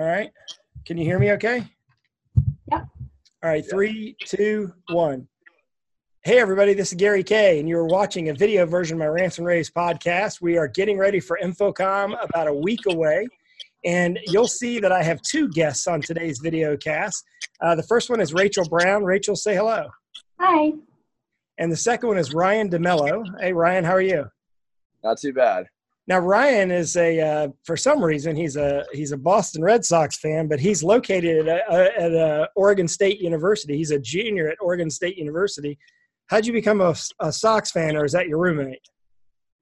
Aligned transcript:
All 0.00 0.06
right. 0.06 0.30
Can 0.86 0.96
you 0.96 1.04
hear 1.04 1.18
me 1.18 1.30
okay? 1.32 1.62
Yeah. 2.72 2.84
All 3.42 3.50
right. 3.50 3.62
Three, 3.68 4.16
two, 4.24 4.72
one. 4.88 5.28
Hey, 6.22 6.38
everybody. 6.38 6.72
This 6.72 6.88
is 6.90 6.94
Gary 6.94 7.22
Kayye, 7.22 7.60
and 7.60 7.68
you're 7.68 7.84
watching 7.84 8.30
a 8.30 8.34
video 8.34 8.64
version 8.64 8.94
of 8.94 9.00
my 9.00 9.08
Rants 9.08 9.36
and 9.36 9.46
Raves 9.46 9.70
podcast. 9.70 10.40
We 10.40 10.56
are 10.56 10.68
getting 10.68 10.96
ready 10.96 11.20
for 11.20 11.38
InfoComm 11.42 12.16
about 12.24 12.48
a 12.48 12.54
week 12.54 12.80
away. 12.88 13.28
And 13.84 14.18
you'll 14.24 14.48
see 14.48 14.80
that 14.80 14.90
I 14.90 15.02
have 15.02 15.20
two 15.20 15.50
guests 15.50 15.86
on 15.86 16.00
today's 16.00 16.38
video 16.38 16.78
cast. 16.78 17.22
Uh, 17.60 17.74
the 17.74 17.82
first 17.82 18.08
one 18.08 18.22
is 18.22 18.32
Rachel 18.32 18.66
Brown. 18.70 19.04
Rachel, 19.04 19.36
say 19.36 19.54
hello. 19.54 19.86
Hi. 20.40 20.72
And 21.58 21.70
the 21.70 21.76
second 21.76 22.08
one 22.08 22.16
is 22.16 22.32
Ryan 22.32 22.70
DeMello. 22.70 23.22
Hey, 23.38 23.52
Ryan, 23.52 23.84
how 23.84 23.96
are 23.96 24.00
you? 24.00 24.24
Not 25.04 25.18
too 25.18 25.34
bad. 25.34 25.66
Now 26.06 26.18
Ryan 26.18 26.70
is 26.70 26.96
a 26.96 27.20
uh, 27.20 27.48
for 27.64 27.76
some 27.76 28.02
reason 28.02 28.34
he's 28.34 28.56
a 28.56 28.84
he's 28.92 29.12
a 29.12 29.16
Boston 29.16 29.62
Red 29.62 29.84
Sox 29.84 30.18
fan, 30.18 30.48
but 30.48 30.58
he's 30.58 30.82
located 30.82 31.46
at, 31.46 31.70
at 31.70 32.48
Oregon 32.56 32.88
State 32.88 33.20
University. 33.20 33.76
He's 33.76 33.92
a 33.92 33.98
junior 33.98 34.48
at 34.48 34.58
Oregon 34.60 34.90
State 34.90 35.16
University. 35.16 35.78
How'd 36.28 36.46
you 36.46 36.52
become 36.52 36.80
a, 36.80 36.94
a 37.20 37.32
Sox 37.32 37.70
fan, 37.70 37.96
or 37.96 38.04
is 38.04 38.12
that 38.12 38.28
your 38.28 38.38
roommate? 38.38 38.82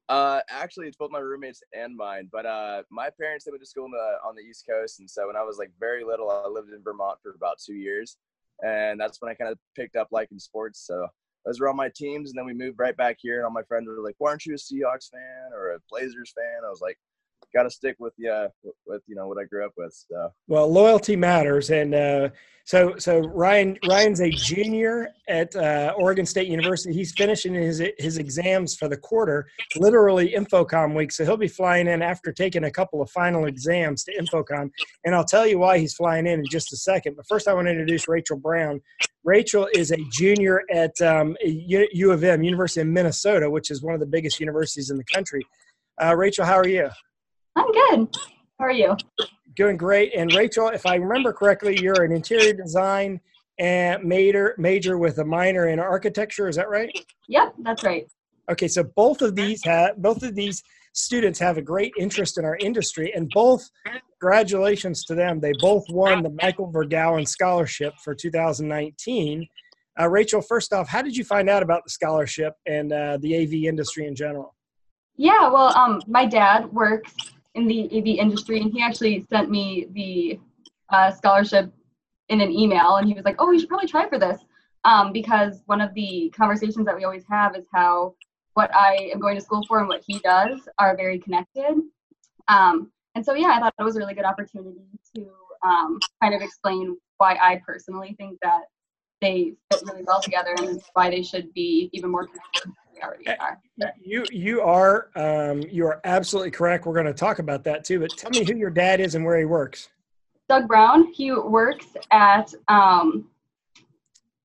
Uh, 0.09 0.41
actually, 0.49 0.87
it's 0.87 0.97
both 0.97 1.11
my 1.11 1.19
roommates 1.19 1.63
and 1.75 1.97
mine. 1.97 2.29
But 2.33 2.47
uh, 2.47 2.83
my 2.91 3.11
parents 3.21 3.45
they 3.45 3.51
went 3.51 3.63
to 3.63 3.67
school 3.67 3.85
on 3.85 3.91
the, 3.91 4.17
on 4.27 4.35
the 4.35 4.43
East 4.43 4.65
Coast, 4.69 5.01
and 5.01 5.09
so 5.09 5.27
when 5.27 5.37
I 5.37 5.43
was 5.43 5.59
like 5.59 5.71
very 5.79 6.05
little, 6.05 6.31
I 6.31 6.49
lived 6.49 6.71
in 6.73 6.83
Vermont 6.83 7.19
for 7.23 7.35
about 7.35 7.59
two 7.59 7.75
years, 7.75 8.17
and 8.65 8.99
that's 8.99 9.21
when 9.21 9.31
I 9.31 9.35
kind 9.35 9.51
of 9.51 9.59
picked 9.77 9.97
up 9.97 10.09
liking 10.11 10.39
sports. 10.39 10.87
So 10.87 11.07
those 11.45 11.61
were 11.61 11.69
all 11.69 11.75
my 11.75 11.91
teams, 11.95 12.31
and 12.31 12.39
then 12.39 12.47
we 12.47 12.55
moved 12.55 12.79
right 12.79 12.97
back 12.97 13.17
here. 13.21 13.37
And 13.37 13.45
all 13.45 13.51
my 13.51 13.63
friends 13.63 13.89
were 13.89 14.03
like, 14.03 14.17
"Why 14.19 14.31
aren't 14.31 14.47
you 14.47 14.55
a 14.55 14.57
Seahawks 14.57 15.11
fan 15.11 15.53
or 15.55 15.73
a 15.73 15.79
Blazers 15.91 16.33
fan?" 16.33 16.65
I 16.67 16.71
was 16.71 16.81
like, 16.81 16.99
"Got 17.55 17.65
to 17.65 17.71
stick 17.71 17.97
with 17.99 18.13
yeah, 18.19 18.49
with, 18.87 19.03
you 19.07 19.15
know 19.15 19.29
what 19.29 19.39
I 19.39 19.45
grew 19.45 19.65
up 19.65 19.73
with." 19.77 19.93
So 20.11 20.31
well, 20.47 20.71
loyalty 20.71 21.17
matters, 21.17 21.71
and 21.71 21.95
uh, 21.95 22.29
so 22.65 22.95
so 22.99 23.21
Ryan 23.21 23.79
Ryan's 23.89 24.21
a 24.21 24.31
junior 24.31 25.09
at 25.29 25.55
uh, 25.57 25.95
Oregon 25.97 26.27
State 26.27 26.49
University. 26.49 26.95
He's 26.95 27.13
finishing 27.13 27.55
his 27.55 27.83
his 27.99 28.19
exams 28.19 28.77
for 28.77 28.89
the 28.89 28.97
quarter, 28.97 29.49
literally 29.77 30.35
InfoComm 30.37 30.95
week. 30.95 31.13
So 31.13 31.25
he'll 31.25 31.37
be 31.37 31.49
flying 31.49 31.87
in 31.87 32.03
after 32.03 32.33
taking 32.33 32.65
a 32.65 32.71
couple 32.71 33.01
of 33.01 33.11
final 33.11 33.47
exams 33.47 34.05
to 34.05 34.17
InfoComm, 34.19 34.71
and 35.05 35.15
I'll 35.15 35.25
tell 35.25 35.47
you 35.47 35.59
why 35.59 35.79
he's 35.79 35.95
flying 35.95 36.27
in 36.27 36.41
in 36.41 36.47
just 36.51 36.73
a 36.73 36.77
second. 36.77 37.17
But 37.17 37.27
first, 37.29 37.49
I 37.49 37.55
want 37.55 37.67
to 37.67 37.71
introduce 37.71 38.07
Rachel 38.07 38.37
Brown. 38.37 38.81
Rachel 39.25 39.69
is 39.75 39.91
a 39.91 39.99
junior 40.13 40.63
at 40.73 40.99
um, 41.01 41.37
U 41.43 42.13
of 42.13 42.25
M, 42.25 42.43
University 42.43 42.81
of 42.81 42.87
Minnesota, 42.87 43.51
which 43.51 43.71
is 43.71 43.83
one 43.83 43.95
of 43.95 44.01
the 44.01 44.07
biggest 44.07 44.41
universities 44.41 44.91
in 44.91 44.97
the 44.97 45.05
country. 45.13 45.43
Uh, 46.03 46.15
Rachel, 46.17 46.45
how 46.45 46.55
are 46.55 46.69
you? 46.69 46.89
I'm 47.59 47.73
good. 47.73 48.17
How 48.59 48.67
are 48.67 48.71
you? 48.71 48.97
Doing 49.57 49.77
great. 49.77 50.15
And 50.15 50.33
Rachel, 50.33 50.69
if 50.69 50.87
I 50.87 50.95
remember 50.95 51.33
correctly, 51.33 51.79
you're 51.81 52.05
an 52.05 52.13
interior 52.13 52.53
design 52.53 53.21
and 53.59 54.05
major 54.05 54.55
major 54.59 54.99
with 54.99 55.19
a 55.19 55.25
minor 55.25 55.69
in 55.69 55.81
architecture. 55.81 56.49
Is 56.49 56.57
that 56.57 56.69
right? 56.69 56.91
Yep, 57.29 57.55
that's 57.65 57.83
right. 57.83 58.07
Okay, 58.51 58.69
so 58.69 58.85
both 58.85 59.21
of 59.23 59.35
these 59.35 59.65
have 59.65 59.97
both 59.97 60.23
of 60.23 60.37
these 60.37 60.63
students 60.93 61.39
have 61.41 61.59
a 61.59 61.63
great 61.63 61.93
interest 61.99 62.39
in 62.39 62.45
our 62.45 62.57
industry, 62.57 63.13
and 63.15 63.29
both 63.31 63.69
congratulations 64.21 65.05
to 65.07 65.17
them. 65.17 65.41
They 65.41 65.53
both 65.61 65.85
won 65.91 66.23
the 66.23 66.31
Michael 66.41 66.73
Vergauwen 66.73 67.27
Scholarship 67.27 67.95
for 68.05 68.15
2019. 68.15 69.47
Uh, 70.01 70.09
Rachel, 70.09 70.41
first 70.41 70.73
off, 70.73 70.89
how 70.89 71.03
did 71.03 71.17
you 71.17 71.25
find 71.25 71.51
out 71.51 71.65
about 71.65 71.83
the 71.85 71.91
scholarship 71.91 72.55
and 72.67 72.93
uh, 72.93 73.19
the 73.21 73.37
AV 73.43 73.69
industry 73.69 74.07
in 74.07 74.15
general? 74.15 74.55
Yeah, 75.17 75.51
well, 75.51 75.77
um, 75.77 76.01
my 76.07 76.25
dad 76.25 76.73
works 76.73 77.13
in 77.55 77.67
the 77.67 77.85
AV 77.87 78.19
industry, 78.19 78.61
and 78.61 78.73
he 78.73 78.83
actually 78.83 79.27
sent 79.31 79.51
me 79.51 79.87
the 79.93 80.39
uh, 80.91 81.11
scholarship 81.11 81.73
in 82.29 82.41
an 82.41 82.53
email, 82.53 82.97
and 82.97 83.09
he 83.09 83.15
was 83.15 83.25
like, 83.25 83.37
"Oh, 83.39 83.51
you 83.51 83.59
should 83.59 83.69
probably 83.69 83.89
try 83.89 84.09
for 84.09 84.19
this," 84.19 84.41
um, 84.85 85.13
because 85.13 85.63
one 85.67 85.81
of 85.81 85.93
the 85.95 86.33
conversations 86.37 86.87
that 86.87 86.97
we 86.97 87.05
always 87.05 87.25
have 87.29 87.57
is 87.57 87.65
how 87.73 88.15
what 88.55 88.75
I 88.75 89.11
am 89.13 89.21
going 89.21 89.37
to 89.37 89.41
school 89.41 89.65
for 89.67 89.79
and 89.79 89.89
what 89.89 90.03
he 90.07 90.19
does 90.19 90.69
are 90.79 90.97
very 90.97 91.19
connected. 91.19 91.81
Um, 92.49 92.91
and 93.15 93.25
so, 93.25 93.35
yeah, 93.35 93.49
I 93.49 93.61
thought 93.61 93.75
it 93.79 93.83
was 93.83 93.97
a 93.97 94.01
really 94.01 94.15
good 94.15 94.25
opportunity 94.25 94.81
to 95.15 95.29
um, 95.63 95.99
kind 96.21 96.35
of 96.35 96.43
explain 96.43 96.97
why 97.19 97.37
I 97.41 97.61
personally 97.65 98.15
think 98.19 98.39
that 98.43 98.63
they 99.21 99.55
fit 99.71 99.83
really 99.85 100.03
well 100.05 100.21
together 100.21 100.55
and 100.59 100.81
why 100.95 101.11
they 101.11 101.23
should 101.23 101.53
be 101.55 101.91
even 101.93 102.11
more 102.11 102.27
connected 102.27 102.73
they 102.99 103.07
already 103.07 103.27
eh, 103.27 103.37
are. 103.41 103.61
You 104.03 104.25
you 104.31 104.61
are 104.61 105.11
um, 105.15 105.63
you 105.71 105.87
are 105.87 106.01
absolutely 106.05 106.51
correct. 106.51 106.87
We're 106.87 106.95
going 106.95 107.07
to 107.07 107.13
talk 107.13 107.39
about 107.39 107.65
that 107.65 107.85
too. 107.85 108.01
But 108.01 108.11
tell 108.17 108.31
me 108.31 108.45
who 108.45 108.57
your 108.57 108.71
dad 108.71 109.01
is 109.01 109.15
and 109.15 109.25
where 109.25 109.39
he 109.39 109.45
works. 109.45 109.89
Doug 110.49 110.67
Brown. 110.67 111.13
He 111.13 111.33
works 111.33 111.87
at 112.11 112.53
um, 112.69 113.29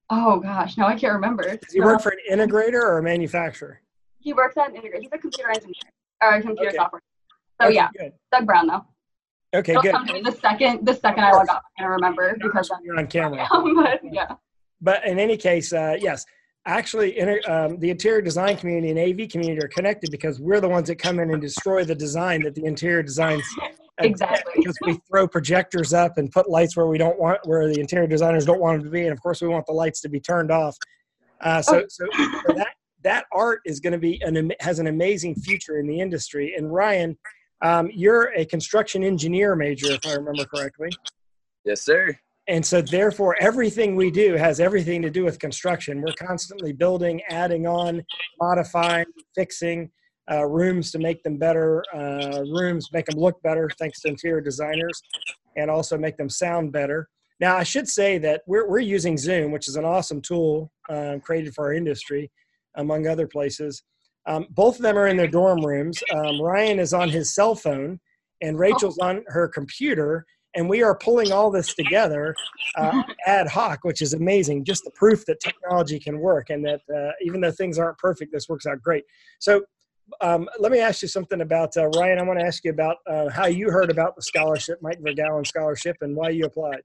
oh 0.10 0.40
gosh, 0.40 0.78
now 0.78 0.88
I 0.88 0.96
can't 0.96 1.14
remember. 1.14 1.44
Does 1.44 1.74
he 1.74 1.82
work 1.82 2.02
for 2.02 2.10
an 2.10 2.20
integrator 2.32 2.82
or 2.82 2.98
a 2.98 3.04
manufacturer? 3.04 3.82
He 4.20 4.34
works 4.34 4.58
at 4.58 4.70
an 4.70 4.76
integrator. 4.76 5.02
He's 5.02 5.10
a 5.12 5.18
computer 5.18 5.50
engineer 5.50 5.74
or 6.22 6.30
a 6.30 6.42
computer 6.42 6.70
okay. 6.70 6.78
software. 6.78 7.02
So 7.62 7.68
okay, 7.68 7.76
yeah, 7.76 7.90
good. 7.98 8.14
Doug 8.32 8.46
Brown 8.46 8.68
though. 8.68 8.86
Okay, 9.56 9.74
It'll 9.74 9.84
good. 9.84 9.92
Come 9.92 10.08
to 10.08 10.14
me 10.14 10.22
the 10.22 10.32
second 10.32 10.86
the 10.86 10.94
second 10.94 11.24
I 11.24 11.32
log 11.32 11.50
off, 11.50 11.62
I'm 11.78 11.86
gonna 11.86 11.96
remember 11.96 12.36
because 12.42 12.72
you're 12.84 12.98
on 12.98 13.08
camera. 13.08 13.48
but 13.52 14.02
yeah. 14.12 14.36
But 14.82 15.06
in 15.06 15.18
any 15.18 15.38
case, 15.38 15.72
uh, 15.72 15.96
yes, 15.98 16.26
actually, 16.66 17.20
um, 17.46 17.78
the 17.80 17.90
interior 17.90 18.22
design 18.22 18.58
community 18.58 18.92
and 18.92 19.00
AV 19.00 19.30
community 19.30 19.64
are 19.64 19.70
connected 19.70 20.12
because 20.12 20.40
we're 20.40 20.62
the 20.62 20.70
ones 20.70 20.88
that 20.88 20.96
come 20.96 21.20
in 21.20 21.32
and 21.32 21.42
destroy 21.42 21.84
the 21.84 21.96
design 21.96 22.44
that 22.44 22.56
the 22.56 22.66
interior 22.66 23.04
designs. 23.04 23.44
exactly. 23.98 24.54
Because 24.56 24.78
we 24.86 25.00
throw 25.10 25.28
projectors 25.28 25.94
up 25.94 26.18
and 26.18 26.32
put 26.32 26.50
lights 26.50 26.76
where 26.76 26.88
we 26.88 26.98
don't 26.98 27.20
want, 27.20 27.40
where 27.46 27.68
the 27.68 27.80
interior 27.80 28.08
designers 28.08 28.46
don't 28.46 28.60
want 28.60 28.80
them 28.80 28.90
to 28.90 28.92
be, 28.92 29.04
and 29.04 29.12
of 29.12 29.22
course 29.22 29.42
we 29.42 29.48
want 29.48 29.66
the 29.66 29.74
lights 29.74 30.02
to 30.02 30.10
be 30.10 30.20
turned 30.20 30.52
off. 30.52 30.78
Uh, 31.42 31.62
so, 31.62 31.82
oh. 31.82 31.86
so, 31.90 32.06
so 32.48 32.54
that 32.54 32.74
that 33.04 33.26
art 33.32 33.60
is 33.66 33.80
going 33.80 33.92
to 33.94 34.00
be 34.00 34.22
an 34.24 34.52
has 34.60 34.80
an 34.80 34.88
amazing 34.88 35.36
future 35.36 35.78
in 35.78 35.88
the 35.88 36.00
industry. 36.00 36.56
And 36.58 36.74
Ryan, 36.74 37.18
um, 37.62 37.90
you're 37.94 38.34
a 38.36 38.46
construction 38.46 39.04
engineer 39.04 39.56
major, 39.56 39.92
if 39.92 40.06
I 40.06 40.14
remember 40.14 40.46
correctly. 40.46 40.90
Yes, 41.66 41.82
sir. 41.82 42.18
And 42.48 42.66
so, 42.66 42.82
therefore, 42.82 43.38
everything 43.40 43.96
we 43.96 44.12
do 44.12 44.34
has 44.34 44.60
everything 44.60 45.02
to 45.04 45.10
do 45.10 45.24
with 45.24 45.40
construction. 45.40 46.02
We're 46.02 46.14
constantly 46.14 46.74
building, 46.74 47.22
adding 47.30 47.68
on, 47.68 48.04
modifying, 48.42 49.06
fixing 49.34 49.90
uh, 50.30 50.46
rooms 50.46 50.92
to 50.92 51.00
make 51.00 51.24
them 51.24 51.38
better, 51.38 51.84
uh, 51.94 52.44
rooms 52.52 52.90
make 52.92 53.06
them 53.06 53.20
look 53.20 53.42
better 53.44 53.70
thanks 53.80 54.02
to 54.02 54.10
interior 54.10 54.42
designers, 54.42 55.02
and 55.56 55.72
also 55.72 55.98
make 55.98 56.18
them 56.18 56.30
sound 56.30 56.72
better. 56.74 57.08
Now, 57.40 57.58
I 57.58 57.64
should 57.64 57.88
say 57.88 58.18
that 58.20 58.42
we're, 58.46 58.68
we're 58.70 58.80
using 58.80 59.18
Zoom, 59.18 59.52
which 59.52 59.68
is 59.68 59.76
an 59.76 59.86
awesome 59.86 60.22
tool 60.22 60.72
uh, 60.90 61.18
created 61.24 61.54
for 61.54 61.66
our 61.66 61.74
industry, 61.74 62.32
among 62.76 63.08
other 63.08 63.28
places. 63.28 63.84
Um, 64.26 64.48
both 64.52 64.78
of 64.78 64.82
them 64.82 64.98
are 64.98 65.08
in 65.08 65.18
their 65.18 65.28
dorm 65.28 65.66
rooms. 65.66 66.02
Um, 66.14 66.42
Ryan 66.42 66.80
is 66.80 66.94
on 66.94 67.10
his 67.10 67.36
cell 67.36 67.56
phone, 67.56 68.00
and 68.42 68.58
Rachel's 68.58 68.98
on 69.00 69.24
her 69.28 69.48
computer. 69.48 70.26
And 70.56 70.70
we 70.70 70.84
are 70.84 70.96
pulling 70.96 71.32
all 71.32 71.50
this 71.50 71.74
together 71.74 72.36
uh, 72.76 73.04
ad 73.26 73.48
hoc, 73.48 73.80
which 73.84 74.02
is 74.02 74.14
amazing. 74.14 74.66
Just 74.66 74.84
the 74.84 74.92
proof 74.92 75.26
that 75.26 75.40
technology 75.40 76.00
can 76.00 76.20
work, 76.20 76.50
and 76.50 76.64
that 76.66 76.82
uh, 76.94 77.12
even 77.22 77.42
though 77.42 77.52
things 77.52 77.80
aren't 77.80 77.98
perfect, 77.98 78.32
this 78.32 78.48
works 78.48 78.66
out 78.66 78.82
great. 78.82 79.04
So, 79.40 79.64
um, 80.22 80.48
let 80.60 80.72
me 80.72 80.80
ask 80.80 81.02
you 81.02 81.08
something 81.08 81.42
about 81.42 81.76
uh, 81.78 81.88
Ryan. 81.88 82.20
I 82.20 82.24
want 82.24 82.40
to 82.40 82.46
ask 82.46 82.64
you 82.66 82.72
about 82.72 82.98
uh, 83.08 83.30
how 83.30 83.48
you 83.48 83.72
heard 83.72 83.90
about 83.90 84.16
the 84.16 84.22
scholarship, 84.22 84.80
Mike 84.82 85.00
Vergauwen 85.02 85.48
scholarship, 85.48 85.98
and 86.02 86.16
why 86.16 86.30
you 86.30 86.46
applied. 86.46 86.82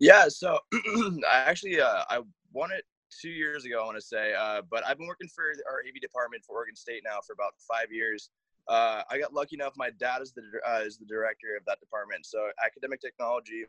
Yeah, 0.00 0.28
so 0.28 0.58
I 0.74 1.44
actually 1.46 1.80
uh, 1.80 2.04
I 2.08 2.20
won 2.52 2.72
it 2.72 2.84
two 3.20 3.30
years 3.30 3.64
ago, 3.64 3.82
I 3.82 3.84
want 3.84 3.96
to 3.96 4.04
say. 4.04 4.34
Uh, 4.34 4.62
but 4.70 4.84
I've 4.86 4.98
been 4.98 5.06
working 5.06 5.28
for 5.28 5.44
our 5.70 5.80
AV 5.86 6.00
department 6.00 6.44
for 6.44 6.56
Oregon 6.56 6.76
State 6.76 7.02
now 7.04 7.18
for 7.26 7.32
about 7.32 7.52
five 7.68 7.92
years. 7.92 8.30
Uh, 8.68 9.02
I 9.10 9.18
got 9.18 9.34
lucky 9.34 9.56
enough. 9.56 9.74
My 9.76 9.90
dad 9.90 10.22
is 10.22 10.32
the 10.32 10.42
uh, 10.66 10.80
is 10.80 10.98
the 10.98 11.06
director 11.06 11.56
of 11.58 11.64
that 11.66 11.80
department. 11.80 12.26
So 12.26 12.50
academic 12.64 13.00
technology, 13.00 13.64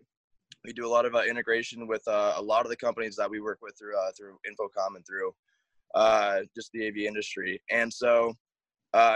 we 0.64 0.74
do 0.74 0.86
a 0.86 0.90
lot 0.90 1.06
of 1.06 1.16
uh, 1.16 1.24
integration 1.24 1.88
with 1.88 2.08
uh, 2.08 2.34
a 2.38 2.42
lot 2.42 2.66
of 2.66 2.70
the 2.70 2.78
companies 2.78 3.16
that 3.18 3.30
we 3.30 3.40
work 3.42 3.60
with 3.62 3.78
through 3.78 3.98
uh, 3.98 4.12
through 4.18 4.38
InfoComm 4.50 4.96
and 4.96 5.06
through 5.06 5.34
just 6.56 6.72
the 6.74 6.88
AV 6.88 6.98
industry. 6.98 7.62
And 7.72 7.92
so 7.92 8.34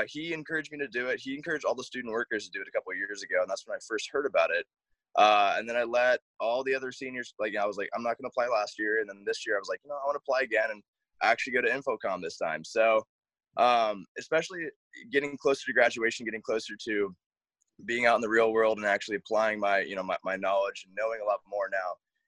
he 0.07 0.33
encouraged 0.33 0.71
me 0.71 0.77
to 0.79 0.87
do 0.87 1.07
it. 1.07 1.19
He 1.19 1.35
encouraged 1.35 1.65
all 1.65 1.75
the 1.75 1.83
student 1.83 2.11
workers 2.11 2.45
to 2.45 2.51
do 2.51 2.61
it 2.61 2.67
a 2.67 2.71
couple 2.71 2.91
of 2.91 2.97
years 2.97 3.23
ago, 3.23 3.41
and 3.41 3.49
that's 3.49 3.65
when 3.65 3.75
I 3.75 3.79
first 3.87 4.09
heard 4.11 4.25
about 4.25 4.51
it. 4.51 4.65
Uh, 5.15 5.55
and 5.57 5.67
then 5.67 5.75
I 5.75 5.83
let 5.83 6.19
all 6.39 6.63
the 6.63 6.75
other 6.75 6.91
seniors, 6.91 7.33
like, 7.39 7.53
I 7.55 7.65
was 7.65 7.77
like, 7.77 7.89
I'm 7.95 8.03
not 8.03 8.17
going 8.17 8.23
to 8.23 8.27
apply 8.29 8.47
last 8.47 8.77
year. 8.79 8.99
And 8.99 9.09
then 9.09 9.23
this 9.25 9.45
year 9.45 9.55
I 9.57 9.59
was 9.59 9.67
like, 9.67 9.79
you 9.83 9.89
know, 9.89 9.95
I 9.95 10.05
want 10.05 10.15
to 10.15 10.19
apply 10.19 10.41
again 10.41 10.69
and 10.71 10.81
actually 11.23 11.53
go 11.53 11.61
to 11.61 11.69
InfoComm 11.69 12.21
this 12.21 12.37
time. 12.37 12.63
So, 12.63 13.03
um, 13.57 14.05
especially 14.17 14.61
getting 15.11 15.37
closer 15.37 15.65
to 15.65 15.73
graduation, 15.73 16.25
getting 16.25 16.41
closer 16.41 16.75
to 16.85 17.15
being 17.85 18.05
out 18.05 18.15
in 18.15 18.21
the 18.21 18.29
real 18.29 18.51
world 18.51 18.77
and 18.77 18.85
actually 18.85 19.15
applying 19.15 19.59
my, 19.59 19.79
you 19.79 19.95
know, 19.95 20.03
my, 20.03 20.17
my 20.23 20.35
knowledge 20.35 20.85
and 20.85 20.95
knowing 20.97 21.19
a 21.23 21.25
lot 21.25 21.39
more 21.49 21.69
now, 21.71 21.77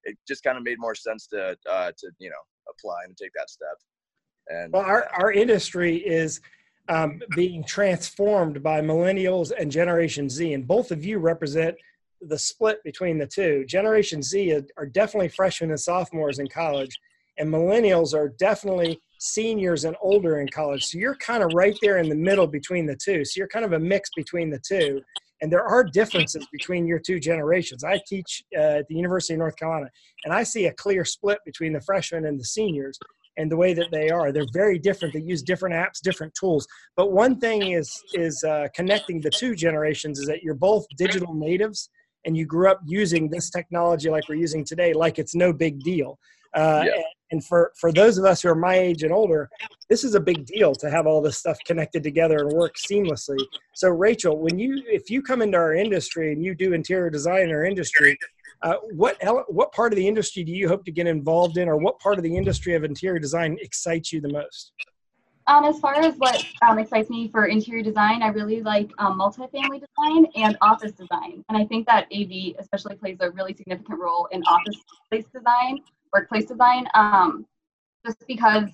it 0.04 0.18
just 0.28 0.44
kind 0.44 0.58
of 0.58 0.64
made 0.64 0.80
more 0.80 0.96
sense 0.96 1.28
to, 1.28 1.58
uh, 1.70 1.92
to, 1.98 2.10
you 2.20 2.30
know, 2.30 2.36
apply 2.70 2.98
and 3.06 3.16
take 3.18 3.32
that 3.36 3.50
step. 3.50 3.78
And 4.48 4.74
well, 4.74 4.84
our, 4.84 5.10
our 5.20 5.32
industry 5.32 5.98
is, 5.98 6.42
um, 6.90 7.22
being 7.36 7.64
transformed 7.64 8.64
by 8.64 8.82
millennials 8.82 9.52
and 9.58 9.72
Generation 9.72 10.30
Z, 10.30 10.54
and 10.54 10.68
both 10.68 10.92
of 10.92 11.06
you 11.06 11.20
represent 11.20 11.76
the 12.22 12.38
split 12.38 12.84
between 12.84 13.18
the 13.18 13.28
two. 13.28 13.66
Generation 13.66 14.22
Z 14.22 14.62
are 14.78 14.86
definitely 14.86 15.30
freshmen 15.30 15.70
and 15.70 15.80
sophomores 15.80 16.40
in 16.40 16.48
college, 16.48 17.00
and 17.38 17.50
millennials 17.50 18.14
are 18.14 18.30
definitely 18.30 19.00
seniors 19.22 19.86
and 19.86 19.96
older 20.02 20.40
in 20.40 20.50
college. 20.50 20.84
So 20.84 20.98
you're 20.98 21.16
kind 21.16 21.44
of 21.44 21.54
right 21.54 21.78
there 21.84 22.00
in 22.00 22.10
the 22.10 22.16
middle 22.16 22.48
between 22.48 22.88
the 22.88 22.96
two. 22.96 23.24
So 23.24 23.38
you're 23.38 23.48
kind 23.48 23.64
of 23.64 23.74
a 23.74 23.80
mix 23.80 24.10
between 24.16 24.50
the 24.50 24.60
two. 24.60 25.00
And 25.42 25.52
there 25.52 25.64
are 25.64 25.84
differences 25.84 26.48
between 26.52 26.88
your 26.88 26.98
two 26.98 27.20
generations. 27.20 27.84
I 27.84 28.02
teach 28.08 28.44
uh, 28.56 28.80
at 28.80 28.88
the 28.88 28.96
University 28.96 29.34
of 29.34 29.40
North 29.40 29.56
Carolina, 29.58 29.90
and 30.26 30.34
I 30.34 30.42
see 30.42 30.66
a 30.66 30.74
clear 30.74 31.06
split 31.06 31.38
between 31.46 31.72
the 31.72 31.82
freshmen 31.82 32.26
and 32.26 32.40
the 32.40 32.44
seniors 32.44 32.98
and 33.38 33.52
the 33.52 33.58
way 33.58 33.74
that 33.76 33.90
they 33.92 34.10
are. 34.10 34.32
They're 34.32 34.46
very 34.54 34.80
different. 34.80 35.14
They 35.14 35.22
use 35.22 35.44
different 35.44 35.76
apps, 35.76 36.02
different 36.04 36.34
tools. 36.34 36.68
But 36.96 37.12
one 37.12 37.40
thing 37.40 37.72
is 37.72 38.04
is 38.14 38.44
uh, 38.44 38.68
connecting 38.76 39.22
the 39.22 39.32
two 39.32 39.56
generations 39.56 40.20
is 40.20 40.26
that 40.28 40.42
you're 40.42 40.56
both 40.56 40.86
digital 40.98 41.34
natives 41.34 41.90
and 42.26 42.36
you 42.36 42.46
grew 42.46 42.70
up 42.70 42.82
using 42.86 43.30
this 43.30 43.50
technology 43.50 44.10
like 44.10 44.28
we're 44.30 44.36
using 44.36 44.66
today, 44.66 44.94
like 44.94 45.20
it's 45.20 45.36
no 45.36 45.54
big 45.54 45.80
deal. 45.80 46.20
Uh, 46.54 46.84
yeah. 46.86 47.02
And 47.32 47.44
for, 47.44 47.72
for 47.80 47.94
those 47.94 48.18
of 48.18 48.26
us 48.26 48.42
who 48.42 48.50
are 48.50 48.56
my 48.56 48.78
age 48.78 49.04
and 49.04 49.14
older, 49.14 49.50
this 49.90 50.04
is 50.04 50.16
a 50.16 50.20
big 50.20 50.46
deal 50.46 50.76
to 50.76 50.90
have 50.90 51.08
all 51.08 51.22
this 51.22 51.38
stuff 51.38 51.58
connected 51.66 52.04
together 52.04 52.40
and 52.40 52.52
work 52.52 52.76
seamlessly. 52.76 53.38
So, 53.74 53.90
Rachel, 53.90 54.38
when 54.38 54.60
you 54.60 54.84
if 54.86 55.10
you 55.10 55.22
come 55.22 55.42
into 55.42 55.58
our 55.58 55.74
industry 55.74 56.34
and 56.34 56.44
you 56.44 56.54
do 56.54 56.74
interior 56.74 57.10
design 57.10 57.44
in 57.44 57.52
our 57.52 57.64
industry, 57.64 58.18
uh, 58.64 58.76
what 58.92 59.18
what 59.48 59.72
part 59.72 59.94
of 59.94 59.98
the 59.98 60.08
industry 60.08 60.44
do 60.44 60.52
you 60.52 60.68
hope 60.68 60.84
to 60.86 60.92
get 60.92 61.08
involved 61.08 61.58
in, 61.58 61.70
or 61.70 61.78
what 61.78 62.00
part 62.00 62.18
of 62.18 62.24
the 62.24 62.36
industry 62.36 62.76
of 62.76 62.84
interior 62.84 63.20
design 63.20 63.58
excites 63.62 64.12
you 64.12 64.20
the 64.20 64.30
most? 64.30 64.74
Um, 65.48 65.66
as 65.66 65.80
far 65.80 65.96
as 65.96 66.16
what 66.16 66.46
um, 66.68 66.80
excites 66.80 67.10
me 67.10 67.30
for 67.30 67.46
interior 67.46 67.84
design, 67.84 68.22
I 68.22 68.28
really 68.28 68.62
like 68.62 68.92
um, 69.00 69.20
multifamily 69.20 69.82
design 69.82 70.28
and 70.36 70.58
office 70.62 70.92
design. 70.92 71.44
And 71.50 71.58
I 71.58 71.66
think 71.66 71.88
that 71.88 72.08
AV 72.14 72.56
especially 72.60 72.96
plays 72.96 73.18
a 73.22 73.32
really 73.32 73.54
significant 73.54 74.00
role 74.00 74.28
in 74.32 74.44
office 74.44 74.78
place 75.10 75.26
design 75.34 75.80
workplace 76.14 76.46
design. 76.46 76.88
Um, 76.94 77.46
just 78.06 78.18
because, 78.28 78.70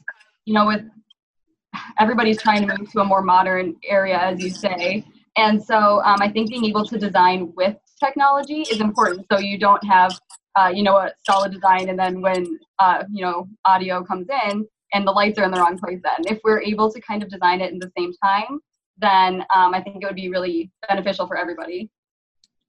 you 0.45 0.53
know, 0.53 0.67
with 0.67 0.81
everybody's 1.99 2.41
trying 2.41 2.67
to 2.67 2.77
move 2.77 2.91
to 2.91 2.99
a 2.99 3.05
more 3.05 3.21
modern 3.21 3.75
area, 3.87 4.17
as 4.17 4.41
you 4.41 4.49
say. 4.49 5.05
And 5.35 5.61
so 5.61 6.01
um, 6.03 6.17
I 6.21 6.31
think 6.31 6.49
being 6.49 6.65
able 6.65 6.85
to 6.85 6.97
design 6.97 7.53
with 7.55 7.75
technology 8.03 8.61
is 8.61 8.79
important. 8.79 9.27
So 9.31 9.39
you 9.39 9.59
don't 9.59 9.83
have, 9.85 10.17
uh, 10.55 10.71
you 10.73 10.83
know, 10.83 10.97
a 10.97 11.11
solid 11.25 11.51
design 11.51 11.89
and 11.89 11.99
then 11.99 12.21
when, 12.21 12.59
uh, 12.79 13.03
you 13.11 13.23
know, 13.23 13.47
audio 13.65 14.03
comes 14.03 14.27
in 14.49 14.67
and 14.93 15.07
the 15.07 15.11
lights 15.11 15.37
are 15.37 15.43
in 15.43 15.51
the 15.51 15.59
wrong 15.59 15.77
place 15.77 15.99
then. 16.03 16.33
If 16.33 16.39
we're 16.43 16.61
able 16.61 16.91
to 16.91 16.99
kind 17.01 17.21
of 17.21 17.29
design 17.29 17.61
it 17.61 17.71
in 17.71 17.79
the 17.79 17.91
same 17.97 18.11
time, 18.23 18.59
then 18.97 19.41
um, 19.53 19.75
I 19.75 19.81
think 19.81 19.97
it 20.01 20.05
would 20.05 20.15
be 20.15 20.29
really 20.29 20.71
beneficial 20.87 21.27
for 21.27 21.37
everybody. 21.37 21.91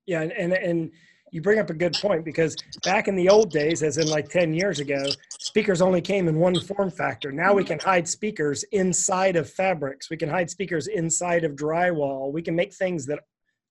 Yeah, 0.07 0.23
and, 0.23 0.33
and, 0.33 0.53
and 0.53 0.91
you 1.33 1.43
bring 1.43 1.59
up 1.59 1.71
a 1.71 1.75
good 1.75 1.95
point 1.95 2.25
because 2.25 2.57
back 2.85 3.09
in 3.09 3.17
the 3.17 3.29
old 3.29 3.51
days, 3.51 3.83
as 3.83 3.99
in 3.99 4.09
like 4.09 4.29
10 4.29 4.55
years 4.55 4.81
ago, 4.81 5.05
speakers 5.39 5.81
only 5.81 6.01
came 6.01 6.29
in 6.29 6.39
one 6.39 6.59
form 6.61 6.91
factor. 6.91 7.33
Now 7.33 7.55
we 7.55 7.65
can 7.65 7.79
hide 7.79 8.09
speakers 8.09 8.65
inside 8.73 9.37
of 9.37 9.51
fabrics. 9.51 10.11
We 10.11 10.17
can 10.17 10.29
hide 10.29 10.51
speakers 10.51 10.87
inside 10.87 11.45
of 11.45 11.53
drywall. 11.53 12.33
We 12.33 12.43
can 12.43 12.55
make 12.55 12.75
things 12.75 13.07
that 13.07 13.21